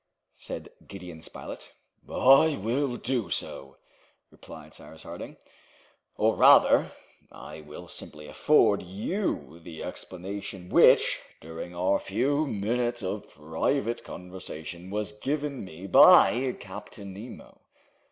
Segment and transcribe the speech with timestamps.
[0.39, 1.73] said Gideon Spilett.
[2.09, 3.77] "I will do so,"
[4.31, 5.37] replied Cyrus Harding,
[6.17, 6.89] "or rather
[7.31, 14.89] I will simply afford you the explanation which, during our few minutes of private conversation,
[14.89, 17.61] was given me by Captain Nemo."